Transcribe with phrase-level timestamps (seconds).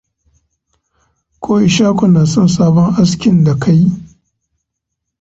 [1.41, 3.87] Ko Ishaku na son sabon askin da ka yi?